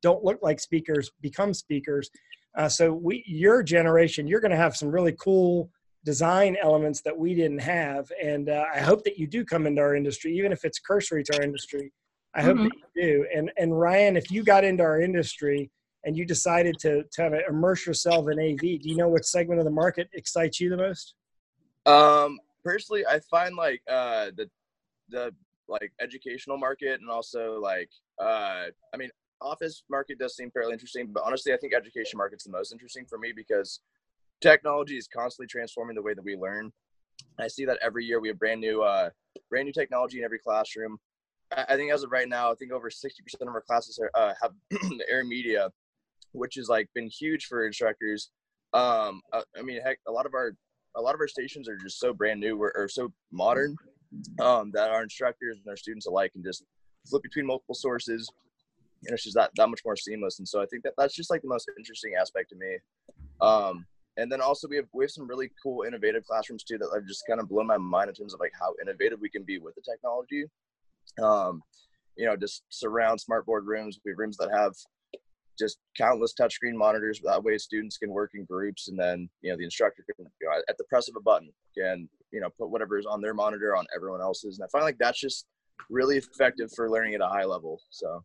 don't 0.01 0.24
look 0.24 0.39
like 0.42 0.59
speakers 0.59 1.12
become 1.21 1.54
speakers. 1.54 2.09
Uh, 2.57 2.69
so 2.69 2.94
we, 2.94 3.24
your 3.27 3.63
generation, 3.63 4.27
you're 4.27 4.39
going 4.39 4.51
to 4.51 4.57
have 4.57 4.75
some 4.75 4.89
really 4.89 5.15
cool 5.19 5.69
design 6.06 6.56
elements 6.62 7.01
that 7.01 7.18
we 7.18 7.36
didn't 7.36 7.60
have. 7.60 8.12
And 8.24 8.50
uh, 8.50 8.65
I 8.74 8.80
hope 8.80 9.03
that 9.03 9.18
you 9.18 9.27
do 9.27 9.44
come 9.44 9.68
into 9.68 9.81
our 9.81 9.95
industry, 9.95 10.36
even 10.38 10.51
if 10.51 10.63
it's 10.63 10.80
cursory 10.80 11.24
to 11.24 11.38
our 11.38 11.44
industry. 11.44 11.92
I 12.33 12.44
hope 12.44 12.57
mm-hmm. 12.57 12.65
that 12.65 12.75
you 12.95 13.03
do. 13.03 13.27
And 13.36 13.51
and 13.57 13.77
Ryan, 13.77 14.15
if 14.15 14.30
you 14.31 14.44
got 14.44 14.63
into 14.63 14.83
our 14.83 15.01
industry, 15.01 15.71
and 16.07 16.15
you 16.15 16.25
decided 16.25 16.80
to, 16.80 17.04
to 17.12 17.21
have 17.21 17.33
immerse 17.50 17.86
yourself 17.86 18.30
in 18.30 18.39
AV, 18.39 18.59
do 18.59 18.89
you 18.89 18.95
know 18.95 19.09
what 19.09 19.25
segment 19.25 19.59
of 19.59 19.65
the 19.65 19.71
market 19.71 20.07
excites 20.13 20.57
you 20.57 20.69
the 20.69 20.77
most? 20.77 21.15
Um, 21.86 22.39
personally, 22.63 23.06
I 23.06 23.19
find 23.30 23.56
like 23.56 23.81
uh, 23.92 24.31
the 24.36 24.50
the 25.09 25.33
like 25.68 25.92
educational 26.00 26.57
market 26.57 27.01
and 27.01 27.09
also 27.09 27.59
like 27.59 27.89
uh, 28.21 28.68
I 28.94 28.98
mean, 28.98 29.09
office 29.42 29.83
market 29.89 30.18
does 30.18 30.38
seem 30.38 30.50
fairly 30.50 30.71
interesting, 30.71 31.09
but 31.12 31.24
honestly, 31.25 31.54
I 31.54 31.57
think 31.57 31.74
education 31.75 32.18
market's 32.18 32.45
the 32.45 32.51
most 32.51 32.71
interesting 32.71 33.06
for 33.06 33.18
me 33.18 33.33
because 33.36 33.81
technology 34.42 34.98
is 34.98 35.10
constantly 35.13 35.48
transforming 35.48 35.95
the 35.95 36.01
way 36.01 36.13
that 36.13 36.24
we 36.24 36.38
learn. 36.38 36.71
I 37.38 37.50
see 37.50 37.65
that 37.65 37.80
every 37.81 38.06
year 38.06 38.21
we 38.21 38.30
have 38.30 38.39
brand 38.39 38.62
new 38.62 38.81
uh, 38.81 39.10
brand 39.50 39.65
new 39.65 39.74
technology 39.74 40.19
in 40.19 40.24
every 40.24 40.39
classroom. 40.39 41.00
I 41.51 41.75
think 41.75 41.92
as 41.92 42.03
of 42.03 42.12
right 42.12 42.30
now, 42.30 42.51
I 42.51 42.56
think 42.56 42.71
over 42.71 42.89
60% 42.89 43.10
of 43.42 43.48
our 43.48 43.62
classes 43.62 44.00
are, 44.00 44.12
uh, 44.15 44.33
have 44.42 44.51
AirMedia 45.13 45.69
which 46.31 46.56
has 46.56 46.69
like 46.69 46.89
been 46.94 47.07
huge 47.07 47.45
for 47.45 47.65
instructors. 47.65 48.31
Um, 48.74 49.21
I, 49.33 49.38
uh, 49.38 49.41
I 49.57 49.62
mean, 49.62 49.81
heck, 49.81 50.00
a 50.07 50.12
lot 50.12 50.25
of 50.25 50.33
our 50.33 50.53
a 50.95 51.01
lot 51.01 51.13
of 51.13 51.21
our 51.21 51.27
stations 51.27 51.69
are 51.69 51.77
just 51.77 52.00
so 52.00 52.13
brand 52.13 52.39
new 52.39 52.62
or, 52.62 52.74
or 52.75 52.89
so 52.89 53.12
modern 53.31 53.75
um, 54.41 54.71
that 54.74 54.89
our 54.89 55.03
instructors 55.03 55.57
and 55.57 55.69
our 55.69 55.77
students 55.77 56.07
alike 56.07 56.33
can 56.33 56.44
just 56.44 56.63
flip 57.07 57.24
between 57.24 57.45
multiple 57.45 57.75
sources 57.75 58.29
and 59.06 59.13
it's 59.13 59.24
just 59.24 59.35
that, 59.35 59.51
that 59.56 59.69
much 59.69 59.81
more 59.85 59.95
seamless 59.95 60.39
and 60.39 60.47
so 60.47 60.62
i 60.62 60.65
think 60.65 60.83
that 60.83 60.94
that's 60.97 61.15
just 61.15 61.29
like 61.29 61.41
the 61.41 61.47
most 61.47 61.69
interesting 61.77 62.13
aspect 62.19 62.50
to 62.50 62.56
me 62.56 62.77
um, 63.41 63.85
and 64.18 64.31
then 64.31 64.41
also 64.41 64.68
we 64.68 64.75
have 64.75 64.85
we 64.94 65.03
have 65.03 65.12
some 65.12 65.27
really 65.27 65.51
cool 65.62 65.83
innovative 65.83 66.25
classrooms 66.25 66.63
too 66.63 66.77
that 66.77 66.89
have 66.94 67.06
just 67.06 67.24
kind 67.27 67.39
of 67.39 67.47
blown 67.47 67.68
my 67.68 67.77
mind 67.77 68.09
in 68.09 68.15
terms 68.15 68.33
of 68.33 68.39
like 68.39 68.51
how 68.59 68.74
innovative 68.81 69.19
we 69.21 69.29
can 69.29 69.44
be 69.44 69.59
with 69.59 69.75
the 69.75 69.81
technology 69.81 70.45
um, 71.21 71.62
you 72.18 72.25
know 72.25 72.35
just 72.35 72.63
surround 72.69 73.19
smartboard 73.19 73.65
rooms 73.65 74.00
we 74.03 74.12
have 74.12 74.18
rooms 74.18 74.38
that 74.38 74.50
have 74.51 74.74
just 75.57 75.77
countless 75.98 76.33
touchscreen 76.39 76.74
monitors. 76.74 77.19
That 77.24 77.44
way, 77.44 77.57
students 77.57 77.98
can 77.98 78.12
work 78.12 78.31
in 78.33 78.45
groups, 78.45 78.88
and 78.88 79.00
then 79.00 79.30
you 79.42 79.51
know 79.51 79.57
the 79.57 79.63
instructor 79.63 80.04
can, 80.15 80.25
you 80.42 80.48
know, 80.48 80.62
at 80.69 80.77
the 80.77 80.83
press 80.86 81.07
of 81.07 81.15
a 81.18 81.21
button, 81.21 81.50
can 81.77 82.09
you 82.31 82.39
know 82.39 82.50
put 82.57 82.69
whatever 82.69 82.98
is 82.98 83.06
on 83.06 83.21
their 83.21 83.33
monitor 83.33 83.75
on 83.75 83.86
everyone 83.95 84.21
else's. 84.21 84.59
And 84.59 84.65
I 84.65 84.69
find 84.69 84.83
like 84.83 84.98
that's 85.00 85.19
just 85.19 85.45
really 85.89 86.18
effective 86.18 86.71
for 86.75 86.89
learning 86.89 87.15
at 87.15 87.21
a 87.21 87.27
high 87.27 87.45
level. 87.45 87.81
So. 87.89 88.24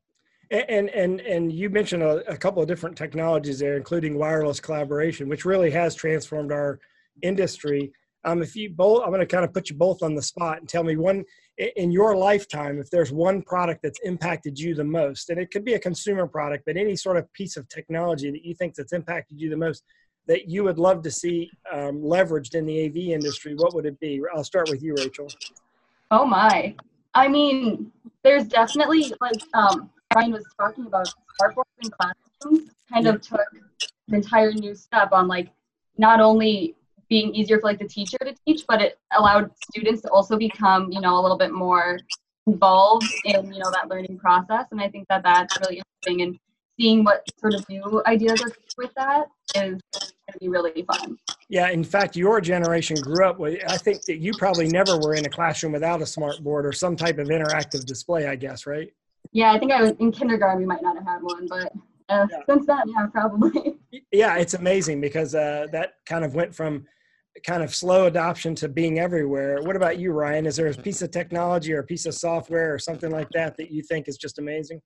And 0.51 0.91
and 0.91 1.21
and 1.23 1.51
you 1.51 1.71
mentioned 1.71 2.03
a, 2.03 2.31
a 2.31 2.37
couple 2.37 2.61
of 2.61 2.69
different 2.69 2.97
technologies 2.97 3.59
there, 3.59 3.77
including 3.77 4.19
wireless 4.19 4.61
collaboration, 4.61 5.29
which 5.29 5.47
really 5.47 5.71
has 5.71 5.95
transformed 5.95 6.53
our 6.53 6.79
industry. 7.23 7.93
Um, 8.25 8.43
if 8.43 8.55
you 8.55 8.71
both, 8.71 9.03
I'm 9.03 9.09
going 9.09 9.21
to 9.21 9.27
kind 9.27 9.45
of 9.45 9.55
put 9.55 9.71
you 9.71 9.77
both 9.77 10.03
on 10.03 10.15
the 10.15 10.23
spot 10.23 10.59
and 10.59 10.69
tell 10.69 10.85
me 10.85 10.97
one 10.97 11.25
in 11.59 11.91
your 11.91 12.17
lifetime, 12.17 12.79
if 12.79 12.91
there's 12.91 13.13
one 13.13 13.43
product 13.43 13.83
that's 13.83 14.01
impacted 14.01 14.59
you 14.59 14.75
the 14.75 14.85
most, 14.85 15.31
and 15.31 15.39
it 15.39 15.51
could 15.51 15.65
be 15.65 15.75
a 15.75 15.79
consumer 15.79 16.27
product, 16.27 16.65
but 16.67 16.77
any 16.77 16.97
sort 16.97 17.17
of 17.17 17.31
piece 17.33 17.57
of 17.57 17.69
technology 17.69 18.31
that 18.31 18.45
you 18.45 18.55
think 18.55 18.75
that's 18.75 18.93
impacted 18.93 19.41
you 19.41 19.51
the 19.51 19.57
most, 19.57 19.85
that 20.27 20.49
you 20.49 20.65
would 20.65 20.79
love 20.79 21.03
to 21.03 21.11
see 21.11 21.51
um, 21.73 22.01
leveraged 22.01 22.55
in 22.55 22.65
the 22.65 22.87
AV 22.87 22.97
industry, 23.15 23.55
what 23.55 23.75
would 23.75 23.87
it 23.87 23.99
be? 24.01 24.21
I'll 24.35 24.45
start 24.45 24.71
with 24.71 24.83
you, 24.83 24.95
Rachel. 24.97 25.29
Oh 26.11 26.25
my! 26.25 26.75
I 27.15 27.29
mean, 27.29 27.93
there's 28.23 28.47
definitely 28.47 29.13
like 29.21 29.43
um, 29.55 29.91
Ryan 30.15 30.33
was 30.33 30.45
talking 30.59 30.87
about 30.87 31.09
smartboards 31.41 31.65
in 31.83 31.91
classrooms. 31.91 32.71
Kind 32.91 33.07
of 33.07 33.21
took 33.21 33.41
an 34.09 34.15
entire 34.15 34.53
new 34.53 34.75
step 34.75 35.13
on 35.13 35.29
like 35.29 35.49
not 35.99 36.21
only 36.21 36.77
being 37.13 37.35
easier 37.35 37.61
for 37.61 37.67
like 37.67 37.79
the 37.79 37.87
teacher 37.87 38.17
to 38.17 38.35
teach, 38.47 38.65
but 38.67 38.81
it 38.81 38.99
allowed 39.19 39.51
students 39.71 40.01
to 40.01 40.09
also 40.09 40.35
become, 40.35 40.91
you 40.91 40.99
know, 40.99 41.21
a 41.21 41.21
little 41.21 41.37
bit 41.37 41.53
more 41.53 41.99
involved 42.47 43.05
in, 43.27 43.53
you 43.53 43.59
know, 43.59 43.71
that 43.71 43.87
learning 43.91 44.17
process. 44.17 44.65
And 44.71 44.81
I 44.81 44.89
think 44.89 45.07
that 45.11 45.23
that's 45.23 45.59
really 45.61 45.83
interesting. 45.83 46.23
And 46.23 46.39
seeing 46.81 47.05
what 47.05 47.23
sort 47.39 47.53
of 47.53 47.69
new 47.69 48.03
ideas 48.07 48.41
are 48.41 48.51
with 48.79 48.95
that 48.97 49.27
is 49.55 49.79
going 49.93 50.33
to 50.33 50.39
be 50.41 50.49
really 50.49 50.87
fun. 50.91 51.19
Yeah, 51.51 51.69
in 51.69 51.85
fact, 51.85 52.17
your 52.17 52.41
generation 52.41 52.97
grew 52.97 53.27
up 53.27 53.39
with, 53.39 53.63
I 53.69 53.77
think 53.77 54.07
that 54.07 54.17
you 54.17 54.33
probably 54.39 54.69
never 54.69 54.99
were 54.99 55.15
in 55.15 55.27
a 55.27 55.29
classroom 55.29 55.73
without 55.73 56.01
a 56.01 56.07
smart 56.07 56.43
board 56.43 56.65
or 56.65 56.73
some 56.73 56.97
type 56.97 57.19
of 57.19 57.29
interactive 57.29 57.85
display, 57.85 58.27
I 58.27 58.37
guess, 58.37 58.65
right? 58.65 58.91
Yeah, 59.33 59.53
I 59.53 59.59
think 59.59 59.71
I 59.71 59.83
was 59.83 59.93
in 60.01 60.13
kindergarten, 60.13 60.61
we 60.61 60.67
might 60.67 60.83
not 60.83 60.97
have 60.97 61.05
had 61.05 61.23
one, 61.23 61.47
but 61.47 61.73
uh, 62.09 62.27
yeah. 62.31 62.39
since 62.49 62.65
then, 62.65 62.85
yeah, 62.87 63.07
probably. 63.13 63.75
Yeah, 64.11 64.37
it's 64.37 64.55
amazing 64.55 65.01
because 65.01 65.35
uh, 65.35 65.67
that 65.73 65.95
kind 66.07 66.25
of 66.25 66.35
went 66.35 66.55
from 66.55 66.87
kind 67.45 67.63
of 67.63 67.75
slow 67.75 68.07
adoption 68.07 68.55
to 68.57 68.69
being 68.69 68.99
everywhere. 68.99 69.63
What 69.63 69.77
about 69.77 69.99
you, 69.99 70.13
Ryan? 70.13 70.47
Is 70.47 70.57
there 70.57 70.67
a 70.67 70.75
piece 70.75 71.03
of 71.03 71.11
technology 71.11 71.73
or 71.73 71.81
a 71.81 71.85
piece 71.85 72.07
of 72.07 72.15
software 72.15 72.73
or 72.75 72.79
something 72.79 73.11
like 73.11 73.29
that 73.31 73.57
that 73.57 73.71
you 73.71 73.83
think 73.83 74.09
is 74.09 74.17
just 74.17 74.39
amazing? 74.39 74.81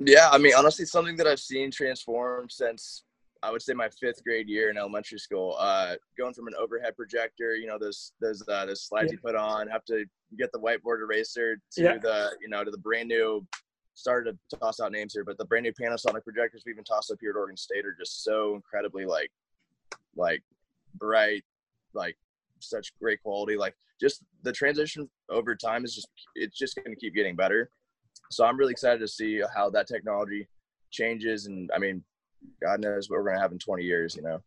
Yeah, 0.00 0.28
I 0.30 0.38
mean, 0.38 0.52
honestly, 0.56 0.84
something 0.84 1.16
that 1.16 1.26
I've 1.26 1.40
seen 1.40 1.70
transform 1.70 2.48
since 2.50 3.04
I 3.42 3.50
would 3.50 3.62
say 3.62 3.72
my 3.72 3.88
fifth 4.00 4.22
grade 4.24 4.48
year 4.48 4.70
in 4.70 4.76
elementary 4.76 5.18
school. 5.18 5.56
Uh, 5.58 5.94
going 6.16 6.34
from 6.34 6.46
an 6.48 6.54
overhead 6.58 6.96
projector, 6.96 7.56
you 7.56 7.66
know, 7.66 7.78
those 7.78 8.12
those 8.20 8.42
uh, 8.48 8.66
those 8.66 8.84
slides 8.84 9.06
yeah. 9.10 9.12
you 9.12 9.18
put 9.18 9.34
on, 9.34 9.68
have 9.68 9.84
to 9.86 10.04
get 10.38 10.50
the 10.52 10.58
whiteboard 10.58 11.00
eraser 11.00 11.56
to 11.72 11.82
yeah. 11.82 11.98
the 11.98 12.30
you 12.40 12.48
know 12.48 12.64
to 12.64 12.70
the 12.70 12.78
brand 12.78 13.08
new. 13.08 13.46
Started 13.94 14.38
to 14.50 14.56
toss 14.58 14.78
out 14.78 14.92
names 14.92 15.12
here, 15.12 15.24
but 15.24 15.36
the 15.38 15.44
brand 15.44 15.64
new 15.64 15.72
Panasonic 15.72 16.22
projectors 16.22 16.62
we 16.64 16.70
even 16.70 16.84
tossed 16.84 17.10
up 17.10 17.18
here 17.20 17.30
at 17.30 17.36
Oregon 17.36 17.56
State 17.56 17.84
are 17.84 17.96
just 17.98 18.22
so 18.22 18.54
incredibly 18.54 19.04
like 19.04 19.30
like 20.14 20.40
bright, 20.94 21.44
like 21.94 22.16
such 22.60 22.92
great 23.00 23.22
quality. 23.22 23.56
Like 23.56 23.74
just 24.00 24.24
the 24.42 24.52
transition 24.52 25.08
over 25.30 25.54
time 25.54 25.84
is 25.84 25.94
just 25.94 26.08
it's 26.34 26.56
just 26.56 26.76
going 26.76 26.94
to 26.94 27.00
keep 27.00 27.14
getting 27.14 27.36
better. 27.36 27.70
So 28.30 28.44
I'm 28.44 28.56
really 28.56 28.72
excited 28.72 29.00
to 29.00 29.08
see 29.08 29.42
how 29.54 29.70
that 29.70 29.86
technology 29.86 30.46
changes. 30.90 31.46
And 31.46 31.70
I 31.74 31.78
mean, 31.78 32.02
God 32.62 32.80
knows 32.80 33.08
what 33.08 33.18
we're 33.18 33.28
gonna 33.30 33.40
have 33.40 33.52
in 33.52 33.58
20 33.58 33.82
years. 33.82 34.16
You 34.16 34.22
know. 34.22 34.40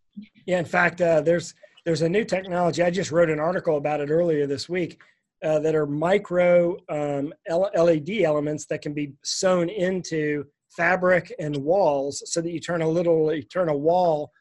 Yeah, 0.45 0.60
in 0.60 0.65
fact, 0.65 1.01
uh, 1.01 1.21
there's 1.21 1.53
there's 1.86 2.01
a 2.01 2.10
new 2.10 2.24
technology. 2.24 2.83
I 2.83 2.91
just 2.91 3.12
wrote 3.12 3.29
an 3.29 3.39
article 3.39 3.77
about 3.77 4.01
it 4.01 4.10
earlier 4.10 4.48
this 4.48 4.69
week. 4.69 5.01
Uh, 5.43 5.57
that 5.57 5.74
are 5.74 5.88
micro 5.88 6.77
um, 6.89 7.33
LED 7.50 8.21
elements 8.24 8.67
that 8.67 8.79
can 8.79 8.93
be 8.93 9.12
sewn 9.24 9.69
into 9.69 10.45
fabric 10.69 11.33
and 11.39 11.57
walls, 11.57 12.21
so 12.31 12.41
that 12.41 12.51
you 12.51 12.60
turn 12.60 12.83
a 12.83 12.88
little 12.88 13.33
you 13.33 13.41
turn 13.41 13.67
a 13.67 13.75
wall 13.75 14.31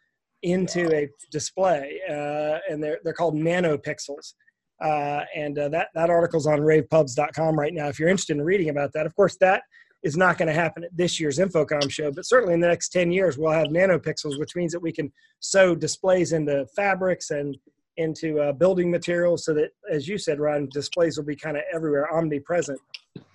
into 0.43 0.95
a 0.95 1.09
display, 1.31 2.01
uh, 2.09 2.59
and 2.69 2.83
they're 2.83 2.99
they're 3.05 3.13
called 3.13 3.35
nanopixels. 3.35 4.35
Uh, 4.83 5.25
and 5.37 5.59
uh, 5.59 5.69
that 5.69 5.89
that 5.95 6.09
article's 6.09 6.47
on 6.47 6.61
ravepubs.com 6.61 7.59
right 7.59 7.75
now. 7.75 7.89
If 7.89 7.99
you're 7.99 8.09
interested 8.09 8.37
in 8.37 8.43
reading 8.43 8.71
about 8.71 8.93
that, 8.95 9.05
of 9.05 9.15
course, 9.15 9.37
that 9.41 9.63
is 10.03 10.17
not 10.17 10.39
going 10.39 10.49
to 10.49 10.55
happen 10.55 10.85
at 10.85 10.97
this 10.97 11.21
year's 11.21 11.39
InfoComm 11.39 11.91
show, 11.91 12.11
but 12.11 12.25
certainly 12.25 12.55
in 12.55 12.61
the 12.61 12.69
next 12.69 12.89
10 12.89 13.13
years, 13.13 13.37
we'll 13.37 13.53
have 13.53 13.67
nanopixels, 13.67 14.39
which 14.39 14.57
means 14.57 14.73
that 14.73 14.81
we 14.81 14.93
can 14.93 15.13
sew 15.41 15.75
displays 15.75 16.33
into 16.33 16.67
fabrics 16.75 17.31
and 17.31 17.57
into 17.97 18.41
uh, 18.41 18.53
building 18.53 18.91
materials 18.91 19.45
so 19.45 19.53
that, 19.53 19.71
as 19.91 20.09
you 20.09 20.17
said, 20.17 20.41
Ryan, 20.41 20.69
displays 20.73 21.19
will 21.19 21.25
be 21.25 21.37
kind 21.37 21.57
of 21.57 21.65
everywhere, 21.73 22.13
omnipresent. 22.15 22.81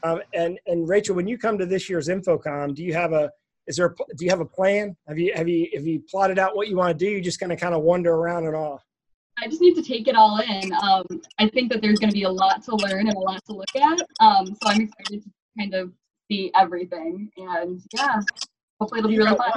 Um, 0.04 0.22
and, 0.34 0.58
and 0.66 0.90
Rachel, 0.90 1.16
when 1.16 1.28
you 1.28 1.38
come 1.38 1.58
to 1.60 1.66
this 1.68 1.88
year's 1.90 2.08
InfoComm, 2.08 2.74
do 2.74 2.84
you 2.84 2.94
have 2.94 3.14
a, 3.14 3.30
is 3.68 3.78
there, 3.78 3.88
a, 3.88 4.16
do 4.16 4.26
you 4.26 4.30
have 4.30 4.42
a 4.42 4.46
plan? 4.46 4.96
Have 5.08 5.18
you, 5.18 5.34
have 5.36 5.48
you, 5.48 5.70
have 5.74 5.86
you 5.86 6.02
plotted 6.10 6.40
out 6.40 6.56
what 6.56 6.68
you 6.68 6.76
want 6.78 6.98
to 6.98 7.06
do? 7.06 7.10
You're 7.10 7.22
just 7.22 7.40
going 7.40 7.50
to 7.50 7.56
kind 7.56 7.74
of 7.74 7.82
wander 7.84 8.14
around 8.14 8.46
and 8.46 8.56
all 8.56 8.82
I 9.44 9.48
just 9.48 9.62
need 9.62 9.76
to 9.76 9.82
take 9.82 10.08
it 10.08 10.16
all 10.16 10.40
in. 10.40 10.72
Um, 10.74 11.04
I 11.40 11.50
think 11.50 11.72
that 11.72 11.82
there's 11.82 12.00
going 12.00 12.10
to 12.10 12.14
be 12.14 12.24
a 12.24 12.30
lot 12.30 12.64
to 12.64 12.76
learn 12.76 13.08
and 13.08 13.16
a 13.16 13.20
lot 13.20 13.44
to 13.48 13.54
look 13.54 13.76
at. 13.76 14.02
Um, 14.20 14.48
so 14.48 14.58
I'm 14.66 14.82
excited 14.82 15.24
to 15.24 15.32
kind 15.60 15.74
of 15.74 15.92
see 16.32 16.52
everything. 16.58 17.30
And 17.38 17.82
yeah, 17.94 18.22
hopefully 18.80 19.00
it'll 19.00 19.12
be 19.12 19.18
really 19.18 19.36
fun. 19.36 19.52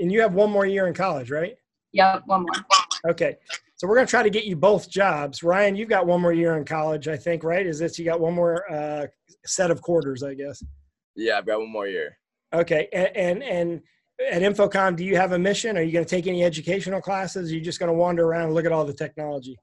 And 0.00 0.10
you 0.10 0.20
have 0.20 0.34
one 0.34 0.50
more 0.50 0.66
year 0.66 0.88
in 0.88 0.94
college, 0.94 1.30
right? 1.30 1.54
Yep, 1.92 2.22
one 2.26 2.42
more. 2.42 3.10
Okay. 3.10 3.36
So 3.76 3.86
we're 3.86 3.94
going 3.94 4.06
to 4.06 4.10
try 4.10 4.22
to 4.22 4.30
get 4.30 4.44
you 4.44 4.56
both 4.56 4.90
jobs. 4.90 5.42
Ryan, 5.42 5.76
you've 5.76 5.88
got 5.88 6.06
one 6.06 6.20
more 6.20 6.32
year 6.32 6.56
in 6.56 6.64
college, 6.64 7.08
I 7.08 7.16
think, 7.16 7.44
right? 7.44 7.66
Is 7.66 7.78
this 7.78 7.98
you 7.98 8.04
got 8.04 8.20
one 8.20 8.34
more 8.34 8.70
uh, 8.70 9.06
set 9.46 9.70
of 9.70 9.80
quarters, 9.80 10.22
I 10.22 10.34
guess? 10.34 10.62
Yeah, 11.16 11.38
I've 11.38 11.46
got 11.46 11.60
one 11.60 11.72
more 11.72 11.86
year. 11.86 12.18
Okay. 12.52 12.88
And, 12.92 13.08
and, 13.16 13.42
and 13.42 13.82
at 14.32 14.42
InfoComm, 14.42 14.96
do 14.96 15.04
you 15.04 15.16
have 15.16 15.32
a 15.32 15.38
mission? 15.38 15.76
Are 15.76 15.82
you 15.82 15.92
going 15.92 16.04
to 16.04 16.08
take 16.08 16.26
any 16.26 16.44
educational 16.44 17.00
classes? 17.00 17.50
Are 17.50 17.54
you 17.54 17.60
just 17.60 17.78
going 17.78 17.88
to 17.88 17.94
wander 17.94 18.26
around 18.26 18.46
and 18.46 18.54
look 18.54 18.66
at 18.66 18.72
all 18.72 18.84
the 18.84 18.92
technology? 18.92 19.56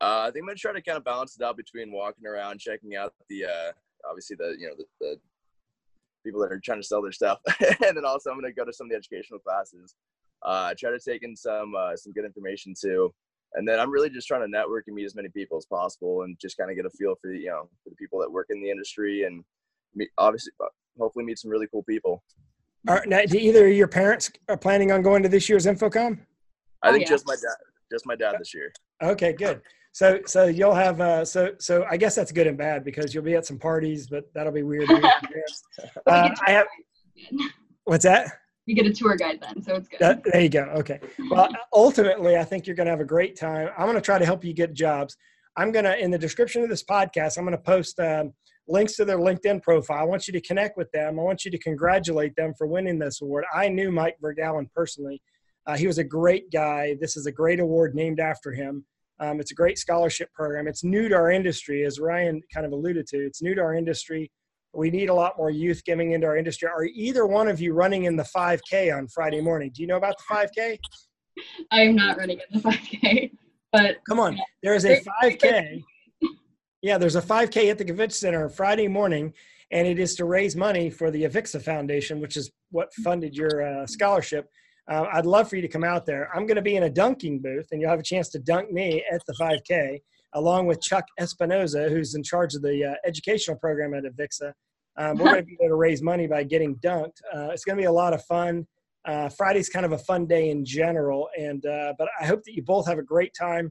Uh, 0.00 0.24
I 0.26 0.30
think 0.30 0.42
I'm 0.42 0.46
going 0.46 0.56
to 0.56 0.60
try 0.60 0.72
to 0.72 0.82
kind 0.82 0.96
of 0.96 1.04
balance 1.04 1.36
it 1.38 1.44
out 1.44 1.56
between 1.56 1.92
walking 1.92 2.26
around, 2.26 2.58
checking 2.58 2.96
out 2.96 3.12
the, 3.28 3.44
uh, 3.44 3.72
obviously 4.08 4.36
the, 4.36 4.56
you 4.58 4.66
know, 4.66 4.74
the, 4.76 4.84
the 5.00 5.16
people 6.24 6.40
that 6.40 6.50
are 6.50 6.60
trying 6.60 6.80
to 6.80 6.86
sell 6.86 7.02
their 7.02 7.12
stuff. 7.12 7.38
and 7.60 7.96
then 7.96 8.04
also 8.04 8.30
I'm 8.30 8.40
going 8.40 8.50
to 8.50 8.58
go 8.58 8.64
to 8.64 8.72
some 8.72 8.86
of 8.86 8.90
the 8.90 8.96
educational 8.96 9.38
classes. 9.40 9.94
Uh, 10.42 10.72
try 10.78 10.90
to 10.90 10.98
take 10.98 11.22
in 11.22 11.36
some, 11.36 11.74
uh, 11.76 11.94
some 11.96 12.14
good 12.14 12.24
information 12.24 12.72
too. 12.80 13.12
And 13.54 13.68
then 13.68 13.78
I'm 13.78 13.90
really 13.90 14.08
just 14.08 14.26
trying 14.26 14.42
to 14.42 14.48
network 14.48 14.84
and 14.86 14.96
meet 14.96 15.04
as 15.04 15.14
many 15.14 15.28
people 15.28 15.58
as 15.58 15.66
possible 15.66 16.22
and 16.22 16.38
just 16.40 16.56
kind 16.56 16.70
of 16.70 16.76
get 16.76 16.86
a 16.86 16.90
feel 16.90 17.14
for 17.20 17.30
the, 17.30 17.36
you 17.36 17.48
know, 17.48 17.68
for 17.84 17.90
the 17.90 17.96
people 17.96 18.18
that 18.20 18.32
work 18.32 18.46
in 18.48 18.62
the 18.62 18.70
industry 18.70 19.24
and 19.24 19.44
obviously, 20.16 20.52
hopefully 20.98 21.24
meet 21.24 21.38
some 21.38 21.50
really 21.50 21.66
cool 21.70 21.82
people. 21.82 22.22
Are, 22.88 23.04
now, 23.06 23.20
do 23.26 23.36
either 23.36 23.66
of 23.66 23.74
your 23.74 23.88
parents 23.88 24.30
are 24.48 24.56
planning 24.56 24.90
on 24.90 25.02
going 25.02 25.22
to 25.22 25.28
this 25.28 25.48
year's 25.48 25.66
InfoComm? 25.66 26.18
I 26.82 26.88
Oh, 26.88 26.92
think 26.92 27.04
yeah. 27.04 27.10
just 27.10 27.26
my 27.26 27.34
dad, 27.34 27.56
just 27.92 28.06
my 28.06 28.16
dad 28.16 28.36
this 28.38 28.54
year. 28.54 28.72
Okay, 29.02 29.32
good. 29.34 29.60
So, 29.92 30.20
so 30.26 30.46
you'll 30.46 30.74
have, 30.74 31.00
uh, 31.00 31.24
so, 31.24 31.50
so 31.58 31.84
I 31.90 31.96
guess 31.96 32.14
that's 32.14 32.32
good 32.32 32.46
and 32.46 32.56
bad 32.56 32.84
because 32.84 33.12
you'll 33.14 33.24
be 33.24 33.34
at 33.34 33.44
some 33.44 33.58
parties, 33.58 34.06
but 34.06 34.24
that'll 34.34 34.52
be 34.52 34.62
weird. 34.62 34.88
Uh, 36.06 36.30
I 36.46 36.50
have, 36.52 36.66
what's 37.84 38.04
that? 38.04 38.28
You 38.66 38.74
get 38.74 38.86
a 38.86 38.92
tour 38.92 39.16
guide 39.16 39.40
then, 39.40 39.62
so 39.62 39.74
it's 39.74 39.88
good. 39.88 39.98
That, 40.00 40.22
there 40.24 40.40
you 40.42 40.48
go. 40.48 40.62
Okay. 40.76 41.00
Well, 41.30 41.48
ultimately, 41.72 42.36
I 42.36 42.44
think 42.44 42.66
you're 42.66 42.76
going 42.76 42.86
to 42.86 42.90
have 42.90 43.00
a 43.00 43.04
great 43.04 43.36
time. 43.36 43.68
I'm 43.76 43.86
going 43.86 43.96
to 43.96 44.00
try 44.00 44.18
to 44.18 44.24
help 44.24 44.44
you 44.44 44.52
get 44.52 44.74
jobs. 44.74 45.16
I'm 45.56 45.72
going 45.72 45.84
to, 45.86 45.98
in 45.98 46.10
the 46.10 46.18
description 46.18 46.62
of 46.62 46.68
this 46.68 46.84
podcast, 46.84 47.36
I'm 47.38 47.44
going 47.44 47.56
to 47.56 47.62
post 47.62 47.98
um, 48.00 48.32
links 48.68 48.96
to 48.96 49.04
their 49.04 49.18
LinkedIn 49.18 49.62
profile. 49.62 49.98
I 49.98 50.04
want 50.04 50.26
you 50.26 50.32
to 50.32 50.40
connect 50.40 50.76
with 50.76 50.90
them. 50.92 51.18
I 51.18 51.22
want 51.22 51.44
you 51.44 51.50
to 51.50 51.58
congratulate 51.58 52.34
them 52.36 52.54
for 52.56 52.66
winning 52.66 52.98
this 52.98 53.20
award. 53.20 53.44
I 53.52 53.68
knew 53.68 53.90
Mike 53.90 54.16
Vergauwen 54.22 54.70
personally. 54.74 55.20
Uh, 55.66 55.76
he 55.76 55.86
was 55.86 55.98
a 55.98 56.04
great 56.04 56.50
guy. 56.50 56.96
This 57.00 57.16
is 57.16 57.26
a 57.26 57.32
great 57.32 57.60
award 57.60 57.94
named 57.94 58.20
after 58.20 58.52
him. 58.52 58.84
Um, 59.18 59.38
it's 59.38 59.50
a 59.50 59.54
great 59.54 59.78
scholarship 59.78 60.32
program. 60.32 60.66
It's 60.66 60.82
new 60.82 61.08
to 61.08 61.14
our 61.14 61.30
industry, 61.30 61.84
as 61.84 62.00
Ryan 62.00 62.40
kind 62.52 62.64
of 62.64 62.72
alluded 62.72 63.06
to. 63.08 63.18
It's 63.18 63.42
new 63.42 63.54
to 63.54 63.60
our 63.60 63.74
industry. 63.74 64.30
We 64.72 64.90
need 64.90 65.10
a 65.10 65.14
lot 65.14 65.36
more 65.36 65.50
youth 65.50 65.82
coming 65.86 66.12
into 66.12 66.26
our 66.26 66.36
industry. 66.36 66.68
Are 66.68 66.84
either 66.84 67.26
one 67.26 67.48
of 67.48 67.60
you 67.60 67.74
running 67.74 68.04
in 68.04 68.16
the 68.16 68.22
5K 68.34 68.96
on 68.96 69.08
Friday 69.08 69.40
morning? 69.40 69.72
Do 69.74 69.82
you 69.82 69.88
know 69.88 69.96
about 69.96 70.16
the 70.16 70.34
5K? 70.34 70.78
I 71.70 71.80
am 71.82 71.96
not 71.96 72.16
running 72.16 72.38
in 72.38 72.60
the 72.60 72.68
5K, 72.68 73.32
but 73.72 73.96
Come 74.08 74.20
on. 74.20 74.38
There 74.62 74.74
is 74.74 74.84
a 74.84 75.00
5K. 75.22 75.82
Yeah, 76.82 76.96
there's 76.96 77.16
a 77.16 77.20
5K 77.20 77.70
at 77.70 77.76
the 77.76 77.84
Convention 77.84 78.16
Center 78.16 78.48
Friday 78.48 78.88
morning, 78.88 79.34
and 79.70 79.86
it 79.86 79.98
is 79.98 80.14
to 80.14 80.24
raise 80.24 80.56
money 80.56 80.88
for 80.88 81.10
the 81.10 81.24
Avixa 81.24 81.60
Foundation, 81.60 82.20
which 82.20 82.38
is 82.38 82.50
what 82.70 82.90
funded 83.04 83.36
your 83.36 83.62
uh, 83.62 83.86
scholarship. 83.86 84.48
Uh, 84.90 85.04
I'd 85.12 85.26
love 85.26 85.50
for 85.50 85.56
you 85.56 85.62
to 85.62 85.68
come 85.68 85.84
out 85.84 86.06
there. 86.06 86.30
I'm 86.34 86.46
going 86.46 86.56
to 86.56 86.62
be 86.62 86.76
in 86.76 86.84
a 86.84 86.90
dunking 86.90 87.40
booth, 87.40 87.68
and 87.70 87.82
you'll 87.82 87.90
have 87.90 88.00
a 88.00 88.04
chance 88.04 88.30
to 88.30 88.38
dunk 88.38 88.72
me 88.72 89.04
at 89.12 89.20
the 89.26 89.34
5K, 89.34 89.98
along 90.32 90.68
with 90.68 90.80
Chuck 90.80 91.04
Espinoza, 91.20 91.90
who's 91.90 92.14
in 92.14 92.22
charge 92.22 92.54
of 92.54 92.62
the 92.62 92.82
uh, 92.82 92.94
educational 93.06 93.58
program 93.58 93.92
at 93.92 94.04
Avixa. 94.04 94.54
Um, 94.96 95.18
we're 95.18 95.32
going 95.32 95.36
to 95.36 95.42
be 95.42 95.58
able 95.60 95.74
to 95.74 95.76
raise 95.76 96.00
money 96.00 96.26
by 96.26 96.44
getting 96.44 96.76
dunked. 96.76 97.20
Uh, 97.34 97.50
it's 97.50 97.64
going 97.64 97.76
to 97.76 97.82
be 97.82 97.86
a 97.86 97.92
lot 97.92 98.14
of 98.14 98.24
fun. 98.24 98.66
Uh, 99.06 99.28
Friday's 99.28 99.68
kind 99.68 99.84
of 99.84 99.92
a 99.92 99.98
fun 99.98 100.26
day 100.26 100.48
in 100.48 100.64
general, 100.64 101.28
and 101.38 101.64
uh, 101.66 101.92
but 101.98 102.08
I 102.18 102.24
hope 102.24 102.42
that 102.44 102.54
you 102.54 102.62
both 102.62 102.86
have 102.86 102.98
a 102.98 103.02
great 103.02 103.34
time 103.38 103.70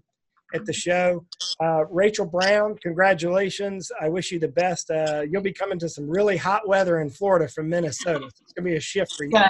at 0.53 0.65
the 0.65 0.73
show. 0.73 1.25
Uh, 1.61 1.85
Rachel 1.89 2.25
Brown, 2.25 2.75
congratulations! 2.81 3.91
I 4.01 4.09
wish 4.09 4.31
you 4.31 4.39
the 4.39 4.47
best. 4.47 4.89
Uh, 4.89 5.23
you'll 5.29 5.41
be 5.41 5.53
coming 5.53 5.79
to 5.79 5.89
some 5.89 6.09
really 6.09 6.37
hot 6.37 6.67
weather 6.67 6.99
in 6.99 7.09
Florida 7.09 7.47
from 7.47 7.69
Minnesota. 7.69 8.25
It's 8.25 8.53
going 8.53 8.65
to 8.65 8.71
be 8.71 8.77
a 8.77 8.81
shift 8.81 9.13
for 9.13 9.25
you. 9.25 9.31
yeah, 9.33 9.47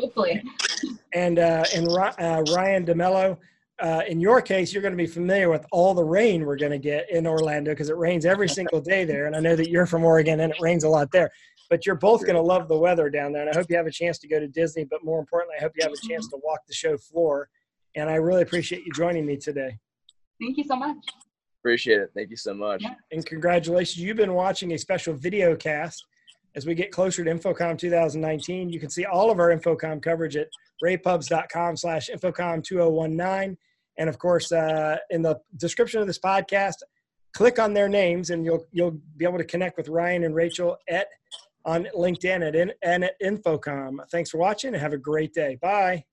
hopefully. 0.00 0.42
And 1.14 1.38
uh, 1.38 1.64
and 1.74 1.88
uh, 1.88 2.42
Ryan 2.52 2.86
DeMello, 2.86 3.36
uh, 3.80 4.02
in 4.08 4.20
your 4.20 4.40
case, 4.40 4.72
you're 4.72 4.82
going 4.82 4.92
to 4.92 5.02
be 5.02 5.06
familiar 5.06 5.48
with 5.48 5.64
all 5.70 5.94
the 5.94 6.04
rain 6.04 6.44
we're 6.44 6.56
going 6.56 6.72
to 6.72 6.78
get 6.78 7.10
in 7.10 7.26
Orlando 7.26 7.72
because 7.72 7.90
it 7.90 7.96
rains 7.96 8.26
every 8.26 8.48
single 8.48 8.80
day 8.80 9.04
there. 9.04 9.26
And 9.26 9.36
I 9.36 9.40
know 9.40 9.54
that 9.54 9.70
you're 9.70 9.86
from 9.86 10.04
Oregon 10.04 10.40
and 10.40 10.52
it 10.52 10.60
rains 10.60 10.84
a 10.84 10.88
lot 10.88 11.10
there. 11.12 11.30
But 11.70 11.84
you're 11.84 11.96
both 11.96 12.22
going 12.22 12.34
to 12.34 12.42
love 12.42 12.66
the 12.66 12.78
weather 12.78 13.10
down 13.10 13.32
there. 13.32 13.42
And 13.42 13.50
I 13.50 13.54
hope 13.54 13.66
you 13.68 13.76
have 13.76 13.86
a 13.86 13.90
chance 13.90 14.18
to 14.20 14.28
go 14.28 14.40
to 14.40 14.48
Disney. 14.48 14.84
But 14.84 15.04
more 15.04 15.20
importantly, 15.20 15.56
I 15.58 15.62
hope 15.62 15.72
you 15.76 15.84
have 15.84 15.92
a 15.92 16.08
chance 16.08 16.26
to 16.28 16.38
walk 16.42 16.60
the 16.66 16.74
show 16.74 16.96
floor. 16.96 17.50
And 17.98 18.08
I 18.08 18.14
really 18.14 18.42
appreciate 18.42 18.84
you 18.84 18.92
joining 18.92 19.26
me 19.26 19.36
today. 19.36 19.78
Thank 20.40 20.56
you 20.56 20.64
so 20.64 20.76
much. 20.76 20.96
Appreciate 21.60 22.00
it. 22.00 22.10
Thank 22.14 22.30
you 22.30 22.36
so 22.36 22.54
much. 22.54 22.82
Yeah. 22.82 22.94
And 23.10 23.26
congratulations. 23.26 23.98
You've 23.98 24.16
been 24.16 24.34
watching 24.34 24.72
a 24.72 24.78
special 24.78 25.14
video 25.14 25.56
cast 25.56 26.04
as 26.54 26.66
we 26.66 26.74
get 26.74 26.92
closer 26.92 27.24
to 27.24 27.30
InfoComm 27.30 27.76
2019. 27.76 28.70
You 28.70 28.80
can 28.80 28.90
see 28.90 29.04
all 29.04 29.30
of 29.30 29.40
our 29.40 29.48
InfoComm 29.48 30.02
coverage 30.02 30.36
at 30.36 30.48
ravepubs.com 30.84 31.76
slash 31.76 32.08
InfoComm 32.08 32.62
2019. 32.64 33.56
And 33.98 34.08
of 34.08 34.18
course, 34.18 34.52
uh, 34.52 34.98
in 35.10 35.22
the 35.22 35.38
description 35.56 36.00
of 36.00 36.06
this 36.06 36.20
podcast, 36.20 36.76
click 37.34 37.58
on 37.58 37.74
their 37.74 37.88
names 37.88 38.30
and 38.30 38.44
you'll, 38.44 38.64
you'll 38.70 38.98
be 39.16 39.24
able 39.24 39.38
to 39.38 39.44
connect 39.44 39.76
with 39.76 39.88
Ryan 39.88 40.24
and 40.24 40.34
Rachel 40.34 40.76
at 40.88 41.08
on 41.64 41.86
LinkedIn 41.94 42.46
at, 42.46 42.54
in, 42.54 42.72
and 42.82 43.04
at 43.04 43.20
InfoComm. 43.20 43.98
Thanks 44.10 44.30
for 44.30 44.38
watching 44.38 44.72
and 44.72 44.80
have 44.80 44.92
a 44.92 44.98
great 44.98 45.34
day. 45.34 45.58
Bye. 45.60 46.04